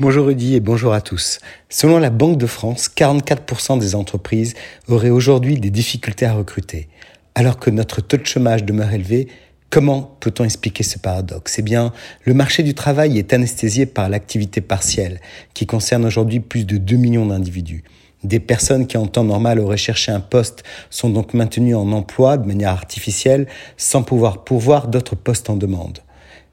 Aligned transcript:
Bonjour 0.00 0.26
Rudy 0.26 0.56
et 0.56 0.60
bonjour 0.60 0.92
à 0.92 1.00
tous. 1.00 1.38
Selon 1.68 2.00
la 2.00 2.10
Banque 2.10 2.36
de 2.36 2.48
France, 2.48 2.88
44% 2.88 3.78
des 3.78 3.94
entreprises 3.94 4.54
auraient 4.88 5.10
aujourd'hui 5.10 5.60
des 5.60 5.70
difficultés 5.70 6.26
à 6.26 6.32
recruter. 6.32 6.88
Alors 7.36 7.60
que 7.60 7.70
notre 7.70 8.00
taux 8.00 8.16
de 8.16 8.26
chômage 8.26 8.64
demeure 8.64 8.92
élevé, 8.92 9.28
comment 9.70 10.16
peut-on 10.18 10.42
expliquer 10.42 10.82
ce 10.82 10.98
paradoxe? 10.98 11.60
Eh 11.60 11.62
bien, 11.62 11.92
le 12.24 12.34
marché 12.34 12.64
du 12.64 12.74
travail 12.74 13.20
est 13.20 13.32
anesthésié 13.32 13.86
par 13.86 14.08
l'activité 14.08 14.60
partielle, 14.60 15.20
qui 15.54 15.64
concerne 15.64 16.04
aujourd'hui 16.04 16.40
plus 16.40 16.64
de 16.64 16.76
2 16.76 16.96
millions 16.96 17.26
d'individus. 17.26 17.84
Des 18.24 18.40
personnes 18.40 18.86
qui 18.86 18.96
en 18.96 19.06
temps 19.06 19.22
normal 19.22 19.60
auraient 19.60 19.76
cherché 19.76 20.10
un 20.10 20.20
poste 20.20 20.64
sont 20.88 21.10
donc 21.10 21.34
maintenues 21.34 21.74
en 21.74 21.92
emploi 21.92 22.38
de 22.38 22.46
manière 22.46 22.70
artificielle 22.70 23.46
sans 23.76 24.02
pouvoir 24.02 24.44
pourvoir 24.44 24.88
d'autres 24.88 25.14
postes 25.14 25.50
en 25.50 25.56
demande. 25.56 25.98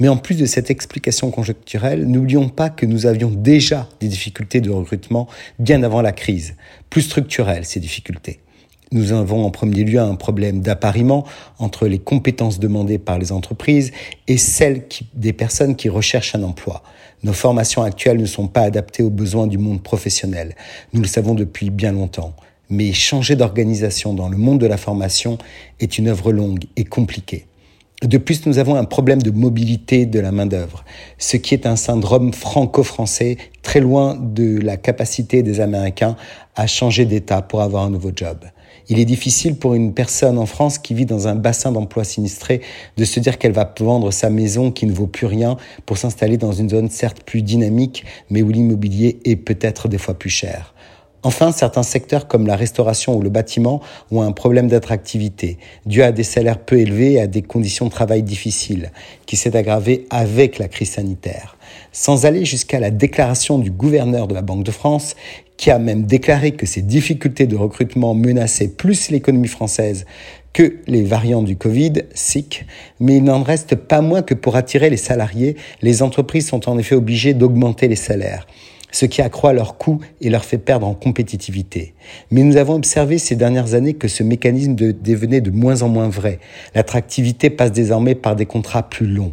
Mais 0.00 0.08
en 0.08 0.16
plus 0.16 0.34
de 0.34 0.46
cette 0.46 0.70
explication 0.70 1.30
conjoncturelle, 1.30 2.06
n'oublions 2.06 2.48
pas 2.48 2.70
que 2.70 2.86
nous 2.86 3.06
avions 3.06 3.30
déjà 3.30 3.88
des 4.00 4.08
difficultés 4.08 4.60
de 4.60 4.70
recrutement 4.70 5.28
bien 5.60 5.84
avant 5.84 6.02
la 6.02 6.10
crise, 6.10 6.56
plus 6.90 7.02
structurelles 7.02 7.64
ces 7.64 7.78
difficultés. 7.78 8.40
Nous 8.92 9.12
avons 9.12 9.46
en 9.46 9.50
premier 9.50 9.84
lieu 9.84 9.98
un 9.98 10.16
problème 10.16 10.60
d'appariement 10.60 11.24
entre 11.58 11.86
les 11.86 11.98
compétences 11.98 12.60
demandées 12.60 12.98
par 12.98 13.18
les 13.18 13.32
entreprises 13.32 13.90
et 14.28 14.36
celles 14.36 14.84
des 15.14 15.32
personnes 15.32 15.76
qui 15.76 15.88
recherchent 15.88 16.34
un 16.34 16.42
emploi. 16.42 16.82
Nos 17.22 17.32
formations 17.32 17.82
actuelles 17.82 18.20
ne 18.20 18.26
sont 18.26 18.48
pas 18.48 18.60
adaptées 18.60 19.02
aux 19.02 19.08
besoins 19.08 19.46
du 19.46 19.56
monde 19.56 19.82
professionnel. 19.82 20.54
Nous 20.92 21.00
le 21.00 21.06
savons 21.06 21.34
depuis 21.34 21.70
bien 21.70 21.92
longtemps. 21.92 22.34
Mais 22.68 22.92
changer 22.92 23.34
d'organisation 23.34 24.12
dans 24.12 24.28
le 24.28 24.36
monde 24.36 24.58
de 24.60 24.66
la 24.66 24.76
formation 24.76 25.38
est 25.80 25.96
une 25.96 26.08
œuvre 26.08 26.30
longue 26.30 26.64
et 26.76 26.84
compliquée. 26.84 27.46
De 28.02 28.18
plus, 28.18 28.44
nous 28.44 28.58
avons 28.58 28.74
un 28.74 28.84
problème 28.84 29.22
de 29.22 29.30
mobilité 29.30 30.04
de 30.04 30.20
la 30.20 30.32
main-d'œuvre, 30.32 30.84
ce 31.16 31.38
qui 31.38 31.54
est 31.54 31.66
un 31.66 31.76
syndrome 31.76 32.34
franco-français 32.34 33.38
très 33.62 33.80
loin 33.80 34.16
de 34.20 34.58
la 34.60 34.76
capacité 34.76 35.42
des 35.42 35.60
Américains 35.60 36.16
à 36.56 36.66
changer 36.66 37.06
d'État 37.06 37.40
pour 37.40 37.62
avoir 37.62 37.84
un 37.84 37.90
nouveau 37.90 38.10
job. 38.14 38.38
Il 38.88 38.98
est 38.98 39.04
difficile 39.04 39.56
pour 39.56 39.74
une 39.74 39.94
personne 39.94 40.38
en 40.38 40.46
France 40.46 40.78
qui 40.78 40.94
vit 40.94 41.06
dans 41.06 41.28
un 41.28 41.34
bassin 41.34 41.72
d'emploi 41.72 42.04
sinistré 42.04 42.60
de 42.96 43.04
se 43.04 43.20
dire 43.20 43.38
qu'elle 43.38 43.52
va 43.52 43.72
vendre 43.80 44.10
sa 44.10 44.30
maison 44.30 44.70
qui 44.70 44.86
ne 44.86 44.92
vaut 44.92 45.06
plus 45.06 45.26
rien 45.26 45.56
pour 45.86 45.98
s'installer 45.98 46.36
dans 46.36 46.52
une 46.52 46.68
zone 46.68 46.90
certes 46.90 47.22
plus 47.24 47.42
dynamique, 47.42 48.04
mais 48.30 48.42
où 48.42 48.50
l'immobilier 48.50 49.20
est 49.24 49.36
peut-être 49.36 49.88
des 49.88 49.98
fois 49.98 50.14
plus 50.14 50.30
cher. 50.30 50.74
Enfin, 51.24 51.52
certains 51.52 51.84
secteurs 51.84 52.26
comme 52.26 52.48
la 52.48 52.56
restauration 52.56 53.16
ou 53.16 53.22
le 53.22 53.30
bâtiment 53.30 53.80
ont 54.10 54.22
un 54.22 54.32
problème 54.32 54.66
d'attractivité, 54.66 55.58
dû 55.86 56.02
à 56.02 56.10
des 56.10 56.24
salaires 56.24 56.58
peu 56.58 56.80
élevés 56.80 57.12
et 57.12 57.20
à 57.20 57.28
des 57.28 57.42
conditions 57.42 57.86
de 57.86 57.92
travail 57.92 58.24
difficiles, 58.24 58.90
qui 59.24 59.36
s'est 59.36 59.56
aggravé 59.56 60.06
avec 60.10 60.58
la 60.58 60.66
crise 60.66 60.90
sanitaire. 60.90 61.56
Sans 61.92 62.26
aller 62.26 62.44
jusqu'à 62.44 62.80
la 62.80 62.90
déclaration 62.90 63.58
du 63.58 63.70
gouverneur 63.70 64.26
de 64.26 64.34
la 64.34 64.42
Banque 64.42 64.64
de 64.64 64.72
France, 64.72 65.14
qui 65.56 65.70
a 65.70 65.78
même 65.78 66.06
déclaré 66.06 66.52
que 66.52 66.66
ces 66.66 66.82
difficultés 66.82 67.46
de 67.46 67.54
recrutement 67.54 68.14
menaçaient 68.14 68.66
plus 68.66 69.10
l'économie 69.10 69.46
française 69.46 70.06
que 70.52 70.78
les 70.88 71.04
variants 71.04 71.42
du 71.42 71.56
Covid, 71.56 71.92
SIC, 72.14 72.66
mais 72.98 73.18
il 73.18 73.24
n'en 73.24 73.44
reste 73.44 73.76
pas 73.76 74.00
moins 74.00 74.22
que 74.22 74.34
pour 74.34 74.56
attirer 74.56 74.90
les 74.90 74.96
salariés, 74.96 75.56
les 75.82 76.02
entreprises 76.02 76.48
sont 76.48 76.68
en 76.68 76.78
effet 76.78 76.96
obligées 76.96 77.32
d'augmenter 77.32 77.86
les 77.86 77.96
salaires 77.96 78.46
ce 78.92 79.06
qui 79.06 79.20
accroît 79.20 79.52
leurs 79.52 79.76
coûts 79.76 80.00
et 80.20 80.30
leur 80.30 80.44
fait 80.44 80.58
perdre 80.58 80.86
en 80.86 80.94
compétitivité. 80.94 81.94
Mais 82.30 82.44
nous 82.44 82.56
avons 82.56 82.74
observé 82.74 83.18
ces 83.18 83.34
dernières 83.34 83.74
années 83.74 83.94
que 83.94 84.06
ce 84.06 84.22
mécanisme 84.22 84.76
devenait 84.76 85.40
de 85.40 85.50
moins 85.50 85.82
en 85.82 85.88
moins 85.88 86.08
vrai. 86.08 86.38
L'attractivité 86.74 87.50
passe 87.50 87.72
désormais 87.72 88.14
par 88.14 88.36
des 88.36 88.46
contrats 88.46 88.88
plus 88.88 89.06
longs. 89.06 89.32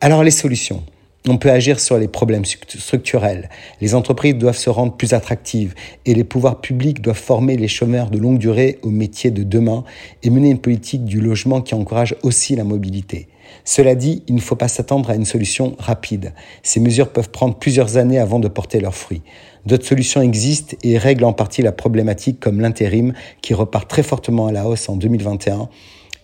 Alors 0.00 0.24
les 0.24 0.30
solutions 0.30 0.82
on 1.28 1.36
peut 1.36 1.50
agir 1.50 1.80
sur 1.80 1.98
les 1.98 2.08
problèmes 2.08 2.44
structurels. 2.44 3.50
Les 3.80 3.94
entreprises 3.94 4.36
doivent 4.36 4.56
se 4.56 4.70
rendre 4.70 4.96
plus 4.96 5.12
attractives 5.12 5.74
et 6.06 6.14
les 6.14 6.24
pouvoirs 6.24 6.60
publics 6.60 7.02
doivent 7.02 7.18
former 7.18 7.56
les 7.56 7.68
chômeurs 7.68 8.10
de 8.10 8.18
longue 8.18 8.38
durée 8.38 8.78
aux 8.82 8.90
métiers 8.90 9.30
de 9.30 9.42
demain 9.42 9.84
et 10.22 10.30
mener 10.30 10.50
une 10.50 10.60
politique 10.60 11.04
du 11.04 11.20
logement 11.20 11.60
qui 11.60 11.74
encourage 11.74 12.16
aussi 12.22 12.56
la 12.56 12.64
mobilité. 12.64 13.28
Cela 13.64 13.94
dit, 13.94 14.22
il 14.28 14.34
ne 14.36 14.40
faut 14.40 14.56
pas 14.56 14.68
s'attendre 14.68 15.10
à 15.10 15.14
une 15.14 15.24
solution 15.24 15.74
rapide. 15.78 16.32
Ces 16.62 16.80
mesures 16.80 17.12
peuvent 17.12 17.30
prendre 17.30 17.56
plusieurs 17.56 17.96
années 17.96 18.18
avant 18.18 18.38
de 18.38 18.48
porter 18.48 18.80
leurs 18.80 18.94
fruits. 18.94 19.22
D'autres 19.66 19.86
solutions 19.86 20.22
existent 20.22 20.76
et 20.82 20.96
règlent 20.96 21.24
en 21.24 21.32
partie 21.34 21.60
la 21.60 21.72
problématique 21.72 22.40
comme 22.40 22.60
l'intérim 22.60 23.12
qui 23.42 23.52
repart 23.52 23.90
très 23.90 24.02
fortement 24.02 24.46
à 24.46 24.52
la 24.52 24.66
hausse 24.66 24.88
en 24.88 24.96
2021 24.96 25.68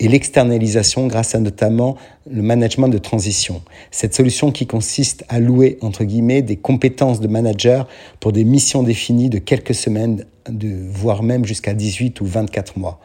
et 0.00 0.08
l'externalisation 0.08 1.06
grâce 1.06 1.34
à 1.34 1.40
notamment 1.40 1.96
le 2.30 2.42
management 2.42 2.88
de 2.88 2.98
transition. 2.98 3.62
Cette 3.90 4.14
solution 4.14 4.52
qui 4.52 4.66
consiste 4.66 5.24
à 5.28 5.40
louer, 5.40 5.78
entre 5.80 6.04
guillemets, 6.04 6.42
des 6.42 6.56
compétences 6.56 7.20
de 7.20 7.28
manager 7.28 7.88
pour 8.20 8.32
des 8.32 8.44
missions 8.44 8.82
définies 8.82 9.30
de 9.30 9.38
quelques 9.38 9.74
semaines, 9.74 10.24
de, 10.48 10.68
voire 10.90 11.22
même 11.22 11.44
jusqu'à 11.44 11.74
18 11.74 12.20
ou 12.20 12.26
24 12.26 12.78
mois. 12.78 13.00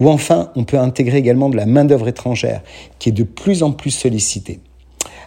Ou 0.00 0.08
enfin, 0.08 0.50
on 0.56 0.64
peut 0.64 0.78
intégrer 0.78 1.18
également 1.18 1.48
de 1.48 1.56
la 1.56 1.66
main-d'œuvre 1.66 2.08
étrangère 2.08 2.62
qui 2.98 3.10
est 3.10 3.12
de 3.12 3.24
plus 3.24 3.62
en 3.62 3.72
plus 3.72 3.90
sollicitée. 3.90 4.60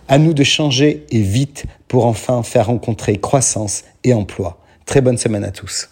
À 0.08 0.18
nous 0.18 0.34
de 0.34 0.44
changer 0.44 1.06
et 1.10 1.22
vite 1.22 1.66
pour 1.88 2.06
enfin 2.06 2.44
faire 2.44 2.68
rencontrer 2.68 3.18
croissance 3.18 3.84
et 4.04 4.14
emploi. 4.14 4.60
Très 4.86 5.02
bonne 5.02 5.18
semaine 5.18 5.44
à 5.44 5.52
tous. 5.52 5.90